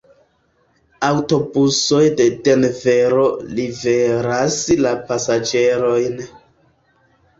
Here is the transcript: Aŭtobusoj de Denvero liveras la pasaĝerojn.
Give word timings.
Aŭtobusoj 1.09 1.99
de 2.21 2.25
Denvero 2.47 3.27
liveras 3.61 4.57
la 4.87 4.95
pasaĝerojn. 5.11 6.19